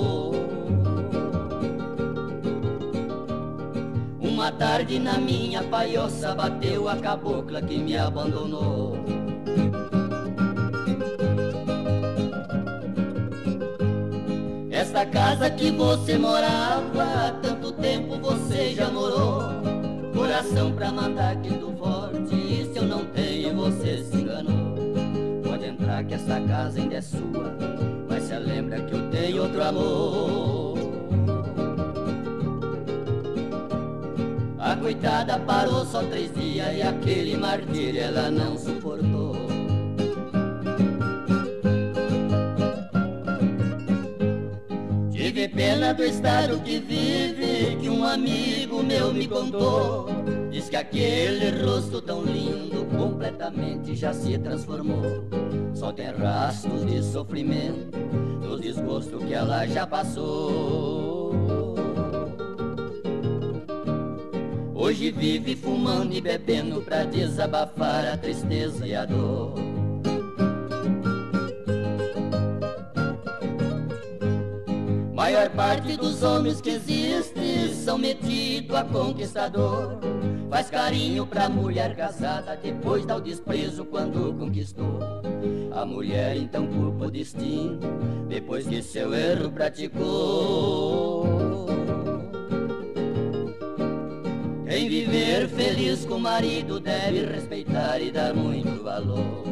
[4.39, 8.97] Uma tarde na minha paioça bateu a cabocla que me abandonou.
[14.71, 19.43] Esta casa que você morava, há tanto tempo você já morou.
[20.15, 24.77] Coração pra mandar aqui do forte, isso eu não tenho, você se enganou.
[25.43, 27.57] Pode entrar que essa casa ainda é sua,
[28.09, 30.68] mas se lembra que eu tenho outro amor.
[34.79, 39.37] Coitada parou só três dias e aquele martírio ela não suportou.
[45.11, 50.09] Tive pena do estado que vive, que um amigo meu me contou.
[50.51, 55.25] Diz que aquele rosto tão lindo completamente já se transformou.
[55.75, 57.97] Só tem rastros de sofrimento,
[58.41, 61.08] do desgosto que ela já passou.
[64.89, 69.53] Hoje vive fumando e bebendo pra desabafar a tristeza e a dor.
[75.13, 79.99] Maior parte dos homens que existem são metidos a conquistador.
[80.49, 85.01] Faz carinho pra mulher casada, depois dá o desprezo quando conquistou.
[85.71, 87.79] A mulher então culpa o destino,
[88.27, 91.38] depois que seu erro praticou.
[94.69, 99.43] Quem viver feliz com o marido deve respeitar e dar muito valor.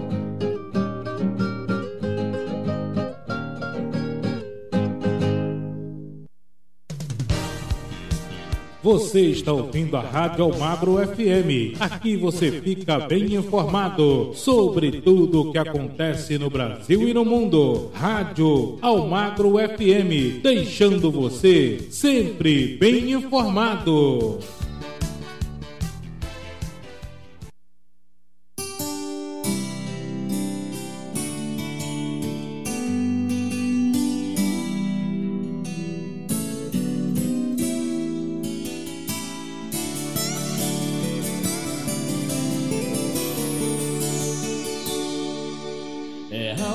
[8.82, 11.80] Você está ouvindo a Rádio Almagro FM.
[11.80, 17.90] Aqui você fica bem informado sobre tudo o que acontece no Brasil e no mundo.
[17.94, 24.38] Rádio Almagro FM, deixando você sempre bem informado.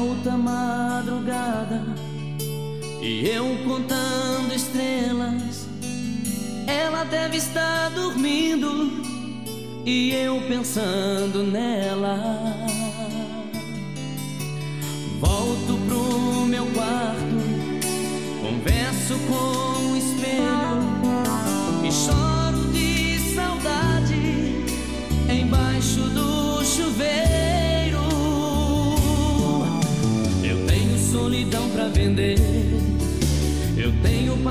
[0.01, 1.83] Alta madrugada
[2.99, 5.67] e eu contando estrelas.
[6.65, 8.91] Ela deve estar dormindo
[9.85, 12.17] e eu pensando nela.
[15.19, 17.35] Volto pro meu quarto,
[18.41, 19.60] converso com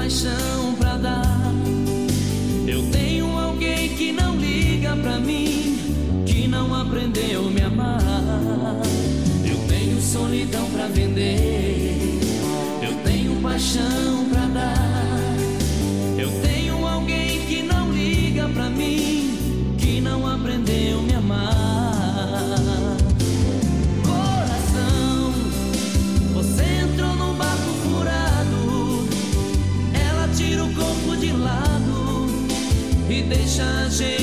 [0.01, 1.52] paixão pra dar.
[2.66, 8.01] Eu tenho alguém que não liga pra mim, que não aprendeu a me amar.
[9.44, 12.18] Eu tenho solidão pra vender,
[12.82, 14.19] eu tenho paixão
[34.01, 34.19] e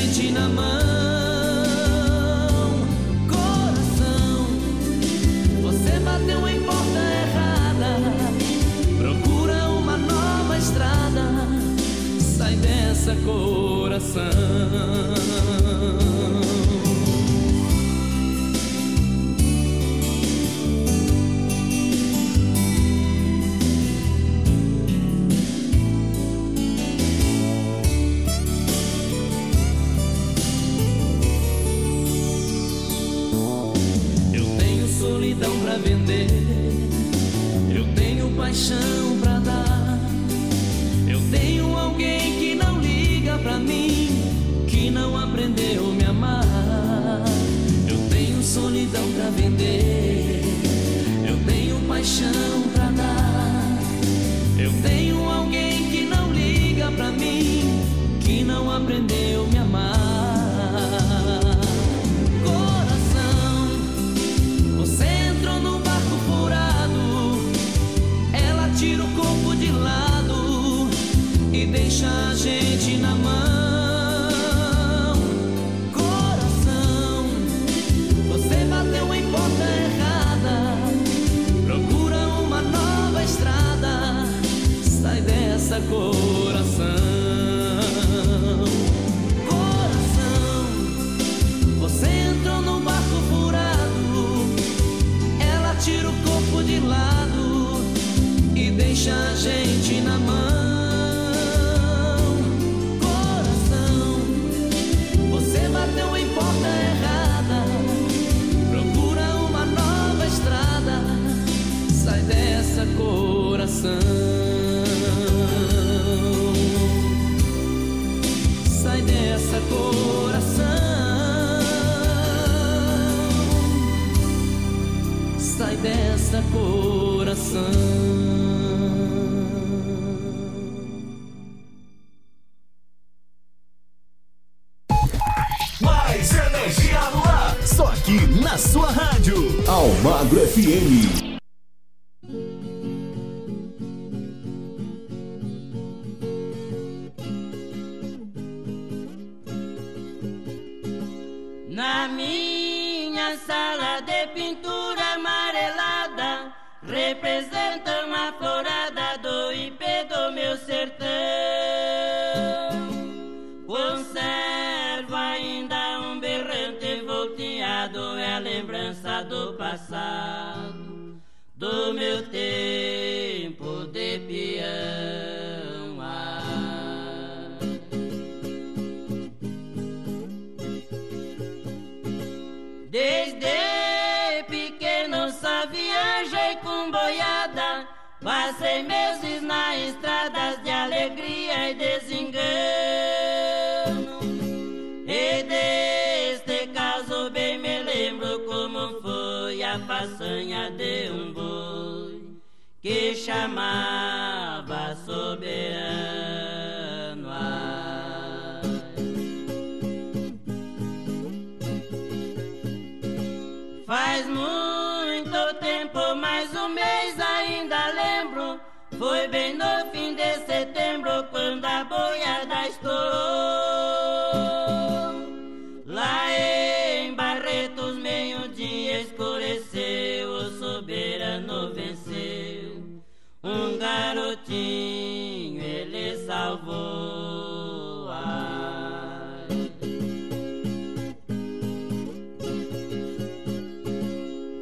[233.77, 238.09] garotinho ele salvou.
[238.09, 239.47] Ai.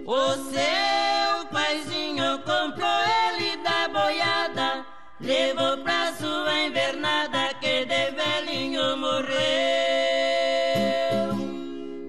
[0.06, 4.86] O seu paizinho comprou ele da boiada,
[5.20, 9.36] levou pra sua invernada que de velhinho morreu.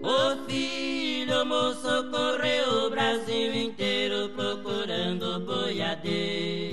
[0.03, 6.66] O filho moço correu o Brasil inteiro procurando boiadeiro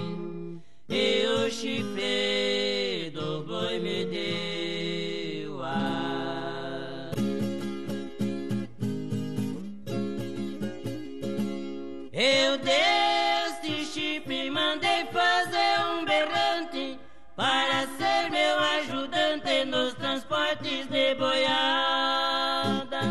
[21.15, 23.02] boiada.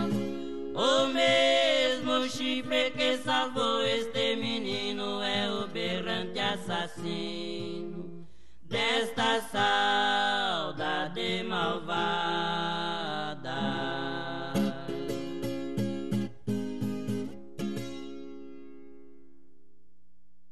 [0.74, 8.26] O mesmo chifre que salvou este menino é o berrante assassino
[8.64, 12.72] desta saudade malvada.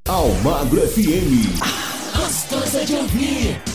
[0.06, 1.59] Almagro FM.
[2.14, 3.69] Gostosa de ouvir.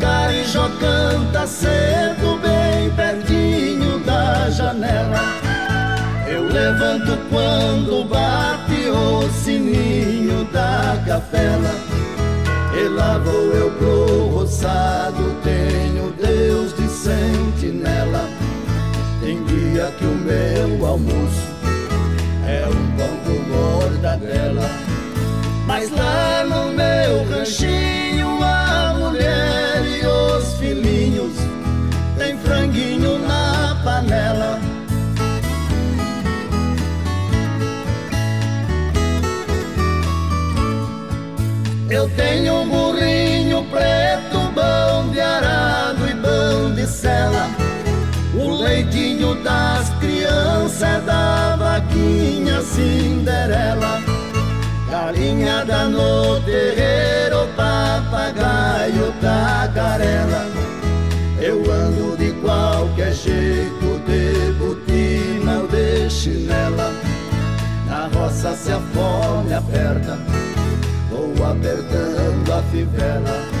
[0.00, 5.20] Carijó canta cedo bem pertinho da janela.
[6.26, 11.74] Eu levanto quando bate o sininho da capela.
[12.72, 18.28] E lá vou eu pro roçado, tenho Deus de sentinela.
[19.20, 21.50] Tem dia que o meu almoço
[22.46, 24.70] é um pão com mortadela.
[25.66, 27.99] Mas lá no meu ranchinho,
[42.00, 47.46] Eu tenho um burrinho preto, bom de arado e bom de sela.
[48.34, 54.00] O leitinho das crianças é da vaquinha Cinderela.
[54.90, 60.46] Galinha da no terreiro, papagaio tagarela.
[61.38, 66.94] Eu ando de qualquer jeito, de botina ou de chinela.
[67.86, 70.18] Na roça se a fome aperta,
[72.70, 73.60] fivela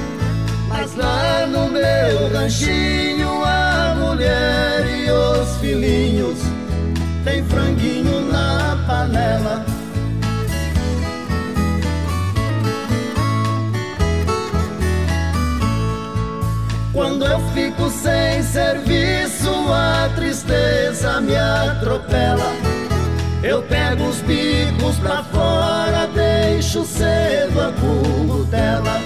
[0.68, 6.38] mas lá no meu ranchinho a mulher e os filhinhos
[7.24, 9.64] tem franguinho na panela.
[16.92, 22.52] Quando eu fico sem serviço, a tristeza me atropela.
[23.42, 26.06] Eu pego os bicos pra fora,
[26.70, 29.00] deixo cedo a curutela.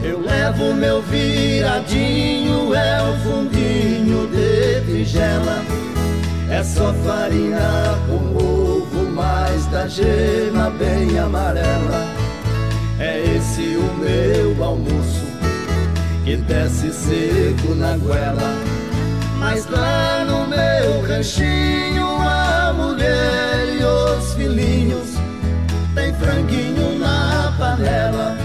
[0.00, 5.60] Eu levo meu viradinho, é o fundinho de tigela.
[6.48, 7.58] É só farinha
[8.06, 12.06] com ovo, mais da gema bem amarela.
[13.00, 15.26] É esse o meu almoço
[16.24, 18.54] que desce seco na goela.
[19.40, 25.07] Mas lá no meu ranchinho a mulher e os filhinhos
[26.18, 28.36] franguinho na panela.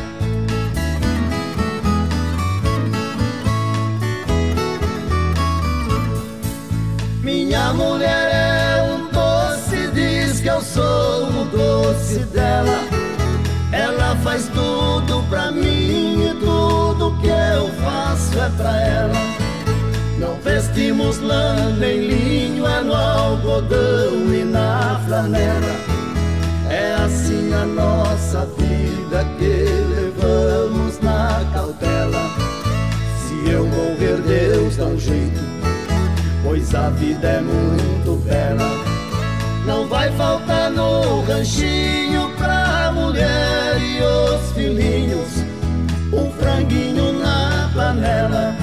[7.23, 12.79] Minha mulher é um doce, diz que eu sou o doce dela.
[13.71, 19.13] Ela faz tudo pra mim e tudo que eu faço é pra ela.
[20.19, 25.92] Não vestimos lã nem linho, é no algodão e na flanela.
[27.05, 32.29] Assim a nossa vida que levamos na cautela.
[33.19, 35.41] Se eu morrer, Deus dá um jeito,
[36.43, 38.69] pois a vida é muito bela.
[39.65, 45.43] Não vai faltar no ranchinho pra mulher e os filhinhos
[46.13, 48.55] um franguinho na panela.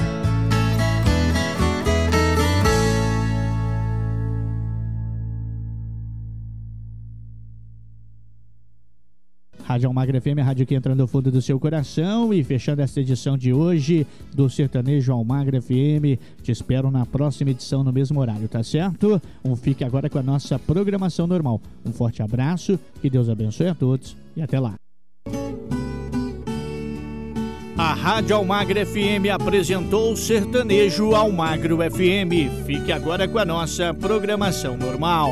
[9.71, 12.33] Rádio Almagra FM, a rádio que entra no fundo do seu coração.
[12.33, 16.19] E fechando esta edição de hoje do Sertanejo Almagra FM.
[16.43, 19.21] Te espero na próxima edição no mesmo horário, tá certo?
[19.45, 21.61] Um fique agora com a nossa programação normal.
[21.85, 24.75] Um forte abraço, que Deus abençoe a todos e até lá.
[27.77, 32.65] A Rádio Almagra FM apresentou Sertanejo Almagro FM.
[32.65, 35.31] Fique agora com a nossa programação normal.